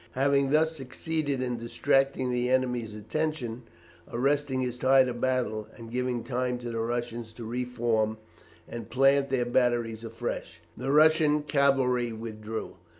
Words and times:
Having 0.13 0.49
thus 0.49 0.75
succeeded 0.75 1.43
in 1.43 1.57
distracting 1.57 2.31
the 2.31 2.49
enemy's 2.49 2.95
attention, 2.95 3.61
arresting 4.11 4.61
his 4.61 4.79
tide 4.79 5.07
of 5.07 5.21
battle, 5.21 5.67
and 5.77 5.91
giving 5.91 6.23
time 6.23 6.57
to 6.57 6.71
the 6.71 6.79
Russians 6.79 7.31
to 7.33 7.45
reform 7.45 8.17
and 8.67 8.89
plant 8.89 9.29
their 9.29 9.45
batteries 9.45 10.03
afresh, 10.03 10.59
the 10.75 10.91
Russian 10.91 11.43
cavalry 11.43 12.11
withdrew. 12.11 12.77